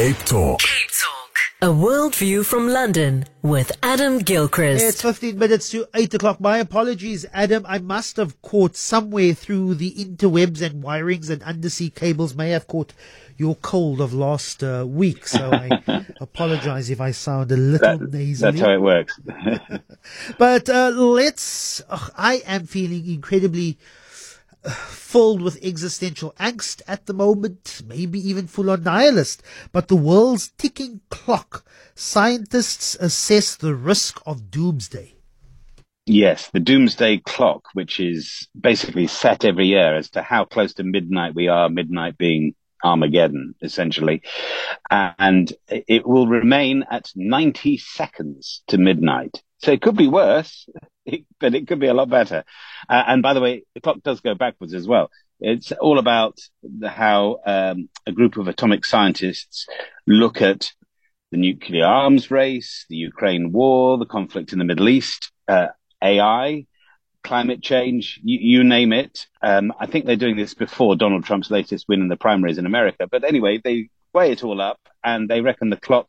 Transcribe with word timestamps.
Cape 0.00 0.16
Talk. 0.24 0.60
Cape 0.60 0.90
Talk. 0.98 1.36
A 1.60 1.66
worldview 1.66 2.42
from 2.42 2.68
London 2.68 3.26
with 3.42 3.70
Adam 3.82 4.16
Gilchrist. 4.16 4.82
It's 4.82 5.02
15 5.02 5.38
minutes 5.38 5.68
to 5.72 5.86
8 5.94 6.14
o'clock. 6.14 6.40
My 6.40 6.56
apologies, 6.56 7.26
Adam. 7.34 7.66
I 7.68 7.80
must 7.80 8.16
have 8.16 8.40
caught 8.40 8.76
somewhere 8.76 9.34
through 9.34 9.74
the 9.74 9.92
interwebs 9.92 10.62
and 10.62 10.82
wirings 10.82 11.28
and 11.28 11.42
undersea 11.42 11.90
cables, 11.90 12.34
may 12.34 12.48
have 12.48 12.66
caught 12.66 12.94
your 13.36 13.56
cold 13.56 14.00
of 14.00 14.14
last 14.14 14.64
uh, 14.64 14.86
week. 14.88 15.26
So 15.26 15.50
I 15.52 16.06
apologize 16.22 16.88
if 16.88 17.02
I 17.02 17.10
sound 17.10 17.52
a 17.52 17.58
little 17.58 17.98
That- 17.98 18.10
nasally. 18.10 18.52
That's 18.52 18.62
how 18.62 18.72
it 18.72 18.80
works. 18.80 19.20
But 20.38 20.70
uh, 20.70 20.92
let's. 20.94 21.82
ugh, 21.90 22.10
I 22.16 22.36
am 22.46 22.64
feeling 22.64 23.06
incredibly 23.06 23.76
filled 24.64 25.42
with 25.42 25.62
existential 25.64 26.34
angst 26.38 26.82
at 26.86 27.06
the 27.06 27.12
moment, 27.12 27.82
maybe 27.86 28.18
even 28.28 28.46
full 28.46 28.70
on 28.70 28.82
nihilist. 28.82 29.42
But 29.72 29.88
the 29.88 29.96
world's 29.96 30.52
ticking 30.58 31.00
clock. 31.10 31.64
Scientists 31.94 32.94
assess 32.96 33.56
the 33.56 33.74
risk 33.74 34.20
of 34.26 34.50
doomsday. 34.50 35.14
yes, 36.06 36.50
the 36.50 36.60
doomsday 36.60 37.18
clock, 37.18 37.68
which 37.74 38.00
is 38.00 38.48
basically 38.58 39.06
set 39.06 39.44
every 39.44 39.66
year 39.66 39.96
as 39.96 40.10
to 40.10 40.22
how 40.22 40.44
close 40.44 40.74
to 40.74 40.82
midnight 40.82 41.34
we 41.34 41.48
are, 41.48 41.68
midnight 41.68 42.18
being 42.18 42.54
Armageddon, 42.82 43.54
essentially. 43.62 44.22
And 44.90 45.52
it 45.68 46.06
will 46.06 46.26
remain 46.26 46.84
at 46.90 47.10
90 47.14 47.78
seconds 47.78 48.62
to 48.68 48.78
midnight. 48.78 49.42
So 49.58 49.72
it 49.72 49.82
could 49.82 49.96
be 49.96 50.08
worse, 50.08 50.68
but 51.40 51.54
it 51.54 51.68
could 51.68 51.80
be 51.80 51.86
a 51.86 51.94
lot 51.94 52.08
better. 52.08 52.44
Uh, 52.88 53.04
and 53.06 53.22
by 53.22 53.34
the 53.34 53.40
way, 53.40 53.64
the 53.74 53.80
clock 53.80 54.02
does 54.02 54.20
go 54.20 54.34
backwards 54.34 54.74
as 54.74 54.86
well. 54.86 55.10
It's 55.40 55.72
all 55.72 55.98
about 55.98 56.38
the, 56.62 56.88
how 56.88 57.38
um, 57.46 57.88
a 58.06 58.12
group 58.12 58.36
of 58.36 58.48
atomic 58.48 58.84
scientists 58.84 59.66
look 60.06 60.42
at 60.42 60.72
the 61.30 61.38
nuclear 61.38 61.86
arms 61.86 62.30
race, 62.30 62.84
the 62.88 62.96
Ukraine 62.96 63.52
war, 63.52 63.96
the 63.98 64.06
conflict 64.06 64.52
in 64.52 64.58
the 64.58 64.64
Middle 64.64 64.88
East, 64.88 65.30
uh, 65.48 65.68
AI, 66.02 66.66
climate 67.22 67.62
change, 67.62 68.20
you, 68.22 68.38
you 68.58 68.64
name 68.64 68.92
it. 68.92 69.26
Um, 69.42 69.72
I 69.78 69.86
think 69.86 70.04
they're 70.04 70.16
doing 70.16 70.36
this 70.36 70.54
before 70.54 70.96
Donald 70.96 71.24
Trump's 71.24 71.50
latest 71.50 71.86
win 71.88 72.00
in 72.00 72.08
the 72.08 72.16
primaries 72.16 72.58
in 72.58 72.66
America. 72.66 73.06
But 73.10 73.24
anyway, 73.24 73.60
they 73.62 73.90
weigh 74.12 74.32
it 74.32 74.44
all 74.44 74.60
up 74.60 74.80
and 75.04 75.28
they 75.28 75.40
reckon 75.40 75.70
the 75.70 75.76
clock 75.76 76.08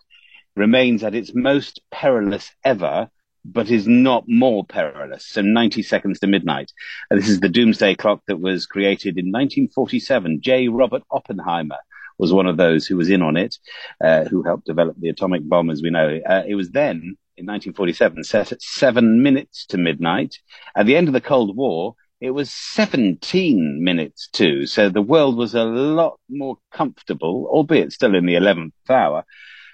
remains 0.56 1.04
at 1.04 1.16
its 1.16 1.33
most 1.33 1.81
perilous 1.92 2.52
ever, 2.64 3.09
but 3.44 3.72
is 3.72 3.88
not 3.88 4.23
more 4.28 4.66
perilous. 4.66 5.25
So 5.25 5.42
90 5.42 5.81
seconds 5.84 6.20
to 6.20 6.28
midnight. 6.28 6.72
And 7.09 7.20
this 7.20 7.30
is 7.30 7.39
the 7.39 7.50
doomsday 7.50 7.95
clock 7.95 8.22
that 8.28 8.39
was 8.39 8.66
created 8.66 9.17
in 9.17 9.28
1947. 9.28 10.42
J. 10.42 10.67
Robert 10.67 11.03
Oppenheimer 11.09 11.78
was 12.17 12.31
one 12.31 12.45
of 12.45 12.58
those 12.58 12.86
who 12.86 12.98
was 12.98 13.09
in 13.09 13.22
on 13.22 13.36
it, 13.36 13.58
uh, 14.03 14.25
who 14.25 14.44
helped 14.44 14.66
develop 14.66 14.95
the 15.00 15.09
atomic 15.09 15.48
bomb, 15.48 15.70
as 15.70 15.81
we 15.81 15.89
know. 15.89 16.20
Uh, 16.28 16.44
it 16.48 16.56
was 16.56 16.70
then, 16.70 17.17
in 17.36 17.48
1947, 17.48 18.23
set 18.23 18.52
at 18.52 18.61
seven 18.61 19.23
minutes 19.23 19.66
to 19.67 19.78
midnight. 19.78 20.38
At 20.76 20.86
the 20.86 20.95
end 20.95 21.08
of 21.08 21.14
the 21.14 21.22
Cold 21.22 21.58
War, 21.58 21.95
it 22.20 22.31
was 22.31 22.52
17 22.52 23.83
minutes 23.83 24.30
to. 24.33 24.67
So 24.67 24.89
the 24.89 25.02
world 25.02 25.36
was 25.36 25.55
a 25.55 25.64
lot 25.64 26.20
more 26.30 26.59
comfortable, 26.72 27.48
albeit 27.50 27.92
still 27.92 28.14
in 28.14 28.28
the 28.28 28.36
11th 28.36 28.73
hour. 28.88 29.26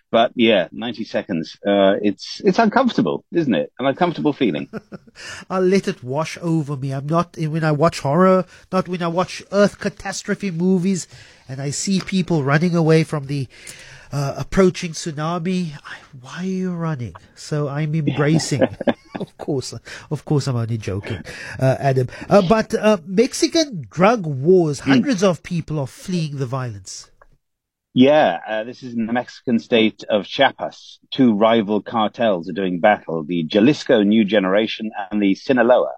But 0.09 0.31
yeah, 0.35 0.69
90 0.71 1.03
seconds. 1.03 1.57
Uh, 1.65 1.95
it's, 2.01 2.41
it's 2.45 2.59
uncomfortable, 2.59 3.25
isn't 3.31 3.53
it? 3.53 3.71
An 3.77 3.85
uncomfortable 3.85 4.33
feeling. 4.33 4.69
I'll 5.49 5.61
let 5.61 5.87
it 5.87 6.03
wash 6.03 6.37
over 6.41 6.77
me. 6.77 6.91
I'm 6.91 7.07
not 7.07 7.37
when 7.37 7.63
I 7.63 7.71
watch 7.71 7.99
horror, 7.99 8.45
not 8.71 8.87
when 8.87 9.03
I 9.03 9.07
watch 9.07 9.43
Earth 9.51 9.79
catastrophe 9.79 10.51
movies, 10.51 11.07
and 11.49 11.61
I 11.61 11.71
see 11.71 11.99
people 11.99 12.43
running 12.43 12.75
away 12.75 13.03
from 13.03 13.27
the 13.27 13.47
uh, 14.11 14.35
approaching 14.37 14.91
tsunami. 14.91 15.73
I, 15.85 15.97
why 16.21 16.37
are 16.39 16.45
you 16.45 16.73
running? 16.73 17.13
So 17.35 17.67
I'm 17.67 17.93
embracing. 17.95 18.61
of 19.19 19.37
course, 19.37 19.73
of 20.09 20.25
course, 20.25 20.47
I'm 20.47 20.55
only 20.55 20.77
joking, 20.77 21.21
uh, 21.59 21.75
Adam. 21.79 22.07
Uh, 22.29 22.41
but 22.47 22.73
uh, 22.73 22.97
Mexican 23.05 23.85
drug 23.89 24.25
wars. 24.25 24.79
Hundreds 24.79 25.23
of 25.23 25.43
people 25.43 25.79
are 25.79 25.87
fleeing 25.87 26.37
the 26.37 26.45
violence. 26.45 27.11
Yeah, 27.99 28.41
uh, 28.47 28.63
this 28.63 28.83
is 28.83 28.93
in 28.93 29.07
the 29.07 29.11
Mexican 29.11 29.57
state 29.57 30.03
of 30.07 30.27
Chiapas. 30.27 30.99
Two 31.09 31.33
rival 31.33 31.81
cartels 31.81 32.47
are 32.47 32.53
doing 32.53 32.79
battle, 32.79 33.23
the 33.23 33.41
Jalisco 33.41 34.03
New 34.03 34.23
Generation 34.23 34.91
and 35.09 35.19
the 35.19 35.33
Sinaloa. 35.33 35.93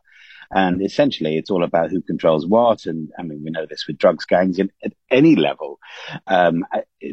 And 0.49 0.81
essentially, 0.81 1.37
it's 1.37 1.51
all 1.51 1.61
about 1.61 1.91
who 1.91 2.01
controls 2.01 2.47
what. 2.47 2.85
And 2.85 3.09
I 3.19 3.23
mean, 3.23 3.41
we 3.43 3.51
know 3.51 3.65
this 3.69 3.85
with 3.85 3.97
drugs 3.97 4.23
gangs 4.23 4.59
in, 4.59 4.71
at 4.81 4.93
any 5.11 5.35
level. 5.35 5.77
Um, 6.25 6.63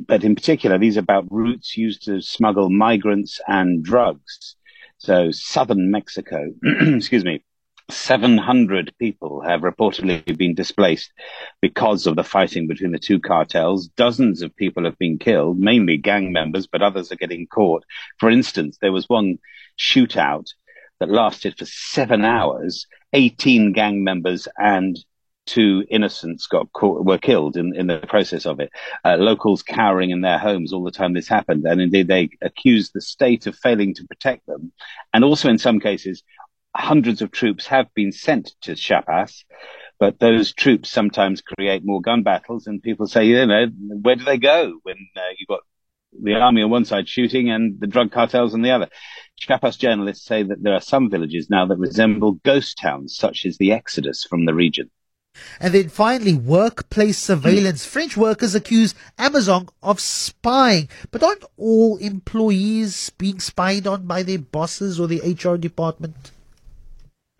but 0.07 0.23
in 0.23 0.37
particular, 0.37 0.79
these 0.79 0.97
are 0.97 1.01
about 1.01 1.27
routes 1.33 1.77
used 1.77 2.05
to 2.05 2.23
smuggle 2.23 2.71
migrants 2.71 3.41
and 3.49 3.83
drugs. 3.83 4.55
So 4.99 5.33
southern 5.33 5.91
Mexico, 5.91 6.53
excuse 6.63 7.25
me, 7.25 7.43
700 7.89 8.93
people 8.99 9.43
have 9.43 9.61
reportedly 9.61 10.37
been 10.37 10.55
displaced 10.55 11.13
because 11.61 12.07
of 12.07 12.17
the 12.17 12.25
fighting 12.25 12.67
between 12.67 12.93
the 12.93 12.99
two 12.99 13.21
cartels. 13.21 13.89
Dozens 13.89 14.43
of 14.43 14.57
people 14.57 14.85
have 14.85 14.99
been 14.99 15.19
killed, 15.19 15.59
mainly 15.59 15.97
gang 15.97 16.33
members, 16.33 16.67
but 16.67 16.83
others 16.83 17.13
are 17.13 17.17
getting 17.17 17.47
caught. 17.47 17.85
For 18.19 18.29
instance, 18.29 18.79
there 18.81 18.93
was 18.93 19.09
one 19.09 19.39
shootout 19.79 20.47
that 20.99 21.11
lasted 21.11 21.57
for 21.59 21.67
seven 21.67 22.25
hours. 22.25 22.87
18 23.13 23.73
gang 23.73 24.03
members 24.03 24.49
and 24.59 24.99
two 25.47 25.85
innocents 25.89 26.49
got 26.49 26.73
caught, 26.73 27.05
were 27.05 27.19
killed 27.19 27.57
in, 27.57 27.75
in 27.77 27.87
the 27.87 27.99
process 27.99 28.47
of 28.47 28.59
it. 28.59 28.71
Uh, 29.05 29.17
locals 29.17 29.63
cowering 29.63 30.11
in 30.11 30.21
their 30.21 30.39
homes 30.39 30.73
all 30.73 30.83
the 30.83 30.91
time 30.91 31.13
this 31.13 31.29
happened. 31.29 31.65
And 31.65 31.81
indeed, 31.81 32.09
they 32.09 32.31
accused 32.43 32.93
the 32.93 33.01
state 33.01 33.47
of 33.47 33.57
failing 33.57 33.95
to 33.95 34.07
protect 34.07 34.47
them. 34.47 34.73
And 35.15 35.25
also 35.25 35.49
in 35.49 35.59
some 35.59 35.79
cases, 35.79 36.23
hundreds 36.77 37.23
of 37.23 37.31
troops 37.31 37.67
have 37.67 37.93
been 37.95 38.13
sent 38.13 38.55
to 38.63 38.75
Chiapas, 38.75 39.45
but 39.99 40.19
those 40.19 40.53
troops 40.53 40.91
sometimes 40.91 41.41
create 41.41 41.83
more 41.85 42.01
gun 42.01 42.23
battles 42.23 42.67
and 42.67 42.83
people 42.83 43.07
say, 43.07 43.25
you 43.25 43.47
know, 43.47 43.67
where 44.03 44.17
do 44.17 44.25
they 44.25 44.39
go 44.39 44.79
when 44.83 44.97
uh, 45.17 45.21
you've 45.39 45.49
got 45.49 45.61
the 46.23 46.35
army 46.35 46.63
on 46.63 46.71
one 46.71 46.85
side 46.85 47.09
shooting 47.09 47.51
and 47.51 47.79
the 47.81 47.87
drug 47.87 48.11
cartels 48.11 48.55
on 48.55 48.63
the 48.63 48.71
other. 48.71 48.89
Chiapas 49.37 49.77
journalists 49.77 50.25
say 50.25 50.43
that 50.43 50.63
there 50.63 50.75
are 50.75 50.81
some 50.81 51.11
villages 51.11 51.49
now 51.51 51.67
that 51.67 51.79
resemble 51.79 52.33
ghost 52.45 52.79
towns, 52.79 53.17
such 53.17 53.45
as 53.45 53.59
the 53.59 53.73
Exodus 53.73 54.25
from 54.25 54.47
the 54.47 54.55
region. 54.55 54.91
And 55.61 55.75
then 55.75 55.91
finally, 55.91 56.33
workplace 56.33 57.19
surveillance. 57.19 57.85
French 57.85 58.17
workers 58.17 58.55
accuse 58.55 58.95
Amazon 59.19 59.69
of 59.83 60.01
spying. 60.01 60.89
But 61.11 61.23
aren't 61.23 61.45
all 61.59 61.99
employees 61.99 63.11
being 63.11 63.41
spied 63.41 63.87
on 63.87 64.07
by 64.07 64.23
their 64.23 64.39
bosses 64.39 64.99
or 64.99 65.07
the 65.07 65.21
HR 65.21 65.59
department? 65.59 66.33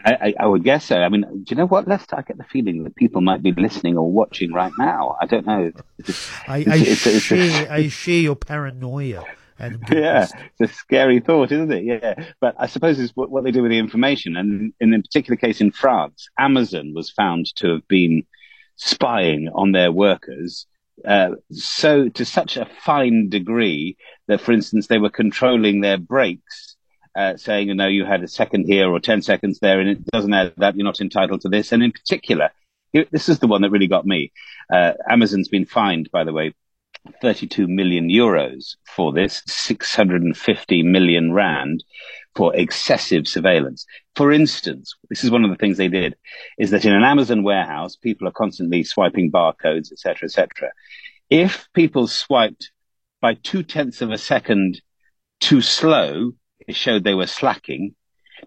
I, 0.07 0.35
I, 0.39 0.47
would 0.47 0.63
guess 0.63 0.85
so. 0.85 0.97
I 0.97 1.09
mean, 1.09 1.23
do 1.23 1.45
you 1.51 1.57
know 1.57 1.67
what, 1.67 1.89
Lester? 1.89 2.17
I 2.17 2.23
get 2.23 2.39
the 2.39 2.45
feeling 2.45 2.85
that 2.85 2.95
people 2.95 3.21
might 3.21 3.43
be 3.43 3.53
listening 3.53 3.99
or 3.99 4.11
watching 4.11 4.53
right 4.53 4.73
now. 4.79 5.17
I 5.21 5.27
don't 5.27 5.45
know. 5.47 5.73
It's 5.99 6.31
I, 6.49 6.59
it's- 6.59 6.73
I 6.73 6.77
it's- 6.77 7.07
it's- 7.07 7.23
share, 7.23 7.73
I 7.73 7.89
share 7.89 8.21
your 8.21 8.37
paranoia. 8.37 9.25
And 9.59 9.83
yeah, 9.91 10.29
it's 10.59 10.73
a 10.73 10.75
scary 10.75 11.21
thought, 11.21 11.51
isn't 11.51 11.73
it? 11.73 11.85
Yeah, 11.85 12.27
but 12.41 12.55
I 12.59 12.67
suppose 12.67 13.01
it's 13.01 13.13
what, 13.17 13.31
what 13.31 13.43
they 13.45 13.51
do 13.51 13.63
with 13.63 13.71
the 13.71 13.79
information. 13.79 14.37
And 14.37 14.73
in 14.81 14.93
a 14.95 15.01
particular 15.01 15.37
case 15.37 15.61
in 15.61 15.73
France, 15.73 16.29
Amazon 16.39 16.93
was 16.95 17.11
found 17.11 17.47
to 17.57 17.73
have 17.73 17.89
been 17.89 18.25
spying 18.77 19.49
on 19.55 19.73
their 19.73 19.91
workers. 19.91 20.67
Uh, 21.05 21.31
so 21.51 22.09
to 22.11 22.25
such 22.25 22.57
a 22.57 22.69
fine 22.85 23.29
degree 23.29 23.97
that, 24.29 24.41
for 24.41 24.53
instance, 24.53 24.87
they 24.87 24.99
were 24.99 25.11
controlling 25.11 25.81
their 25.81 25.99
breaks, 25.99 26.77
uh, 27.17 27.37
saying, 27.37 27.69
you 27.69 27.75
know, 27.75 27.89
you 27.89 28.05
had 28.05 28.23
a 28.23 28.29
second 28.29 28.67
here 28.67 28.91
or 28.91 29.01
10 29.01 29.23
seconds 29.23 29.59
there 29.61 29.81
and 29.81 29.89
it 29.89 30.07
doesn't 30.07 30.35
add 30.35 30.53
that. 30.59 30.77
You're 30.77 30.85
not 30.85 31.01
entitled 31.01 31.41
to 31.43 31.49
this. 31.49 31.73
And 31.73 31.83
in 31.83 31.93
particular, 31.93 32.51
this 32.93 33.29
is 33.29 33.39
the 33.39 33.47
one 33.47 33.63
that 33.63 33.71
really 33.71 33.87
got 33.87 34.07
me. 34.07 34.33
Uh, 34.73 34.93
Amazon's 35.09 35.49
been 35.49 35.65
fined, 35.65 36.11
by 36.11 36.25
the 36.25 36.33
way, 36.33 36.55
32 37.23 37.69
million 37.69 38.09
euros 38.09 38.77
for 38.85 39.13
this, 39.13 39.43
650 39.47 40.83
million 40.83 41.33
rand 41.33 41.85
for 42.35 42.55
excessive 42.55 43.27
surveillance. 43.27 43.87
For 44.15 44.33
instance, 44.33 44.95
this 45.09 45.25
is 45.25 45.31
one 45.31 45.45
of 45.45 45.51
the 45.51 45.57
things 45.57 45.79
they 45.79 45.89
did, 45.89 46.17
is 46.59 46.71
that 46.71 46.85
in 46.85 46.93
an 46.93 47.03
Amazon 47.03 47.43
warehouse, 47.43 47.97
people 47.97 48.29
are 48.29 48.33
constantly 48.33 48.83
swiping 48.83 49.31
barcodes, 49.31 49.91
et 49.91 49.99
cetera, 49.99 50.27
et 50.27 50.33
cetera. 50.33 50.71
If 51.31 51.69
people 51.73 52.07
swiped 52.09 52.71
by 53.21 53.35
two 53.35 53.63
tenths 53.63 54.03
of 54.03 54.11
a 54.11 54.19
second 54.19 54.83
too 55.41 55.61
slow, 55.61 56.33
it 56.67 56.77
showed 56.77 57.05
they 57.05 57.15
were 57.15 57.27
slacking. 57.27 57.95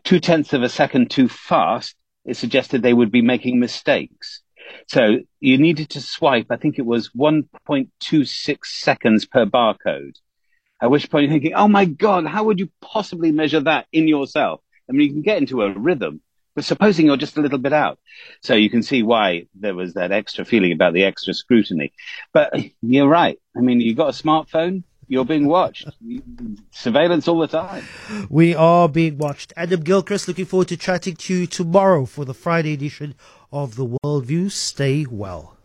Two 0.03 0.19
tenths 0.19 0.53
of 0.53 0.63
a 0.63 0.69
second 0.69 1.09
too 1.09 1.27
fast, 1.27 1.95
it 2.25 2.37
suggested 2.37 2.81
they 2.81 2.93
would 2.93 3.11
be 3.11 3.21
making 3.21 3.59
mistakes. 3.59 4.41
So 4.87 5.19
you 5.39 5.57
needed 5.57 5.89
to 5.91 6.01
swipe, 6.01 6.47
I 6.49 6.57
think 6.57 6.77
it 6.77 6.85
was 6.85 7.09
1.26 7.09 8.57
seconds 8.65 9.25
per 9.25 9.45
barcode. 9.45 10.15
At 10.81 10.91
which 10.91 11.09
point 11.09 11.23
you're 11.23 11.33
thinking, 11.33 11.53
oh 11.55 11.67
my 11.67 11.85
God, 11.85 12.25
how 12.25 12.45
would 12.45 12.59
you 12.59 12.69
possibly 12.81 13.31
measure 13.31 13.59
that 13.61 13.87
in 13.91 14.07
yourself? 14.07 14.61
I 14.89 14.93
mean, 14.93 15.07
you 15.07 15.13
can 15.13 15.21
get 15.21 15.37
into 15.37 15.61
a 15.61 15.77
rhythm, 15.77 16.21
but 16.55 16.63
supposing 16.63 17.05
you're 17.05 17.17
just 17.17 17.37
a 17.37 17.41
little 17.41 17.57
bit 17.57 17.73
out. 17.73 17.99
So 18.41 18.53
you 18.53 18.69
can 18.69 18.81
see 18.81 19.03
why 19.03 19.47
there 19.55 19.75
was 19.75 19.93
that 19.95 20.11
extra 20.11 20.45
feeling 20.45 20.71
about 20.71 20.93
the 20.93 21.03
extra 21.03 21.33
scrutiny. 21.33 21.91
But 22.33 22.53
you're 22.81 23.07
right. 23.07 23.39
I 23.55 23.61
mean, 23.61 23.81
you've 23.81 23.97
got 23.97 24.09
a 24.09 24.23
smartphone, 24.23 24.83
you're 25.09 25.25
being 25.25 25.47
watched. 25.47 25.89
Surveillance 26.71 27.27
all 27.27 27.39
the 27.39 27.47
time. 27.47 27.83
We 28.29 28.55
are 28.55 28.87
being 28.87 29.17
watched. 29.17 29.51
Adam 29.57 29.81
Gilchrist, 29.81 30.27
looking 30.27 30.45
forward 30.45 30.69
to 30.69 30.77
chatting 30.77 31.15
to 31.15 31.33
you 31.33 31.47
tomorrow 31.47 32.05
for 32.05 32.23
the 32.23 32.33
Friday 32.33 32.73
edition 32.73 33.15
of 33.51 33.75
The 33.75 33.97
Worldview. 34.05 34.51
Stay 34.51 35.05
well. 35.09 35.58